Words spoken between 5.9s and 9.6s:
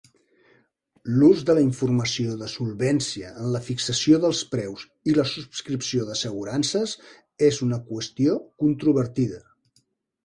d'assegurances és una qüestió controvertida.